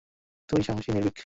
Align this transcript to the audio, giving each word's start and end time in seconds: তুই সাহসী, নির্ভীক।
তুই 0.49 0.61
সাহসী, 0.63 0.89
নির্ভীক। 0.91 1.17